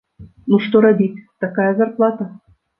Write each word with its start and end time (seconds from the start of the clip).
Ну 0.53 0.59
што 0.65 0.81
рабіць, 0.87 1.25
такая 1.47 1.69
зарплата! 1.85 2.33